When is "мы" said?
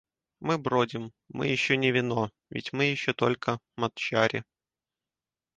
0.39-0.57, 1.29-1.45, 2.73-2.85